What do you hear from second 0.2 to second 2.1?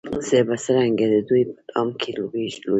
زه به څرنګه د دوی په دام کي